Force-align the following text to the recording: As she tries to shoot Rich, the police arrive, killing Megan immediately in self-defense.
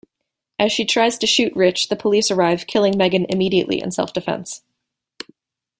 As 0.57 0.71
she 0.71 0.83
tries 0.83 1.19
to 1.19 1.27
shoot 1.27 1.55
Rich, 1.55 1.89
the 1.89 1.95
police 1.95 2.31
arrive, 2.31 2.65
killing 2.65 2.97
Megan 2.97 3.27
immediately 3.29 3.79
in 3.79 3.91
self-defense. 3.91 4.63